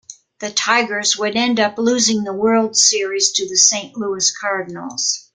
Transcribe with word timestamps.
The 0.39 0.49
Tigers 0.49 1.15
would 1.19 1.35
end 1.35 1.59
up 1.59 1.77
losing 1.77 2.23
the 2.23 2.33
World 2.33 2.75
Series 2.75 3.31
to 3.33 3.47
the 3.47 3.55
Saint 3.55 3.95
Louis 3.95 4.31
Cardinals. 4.35 5.29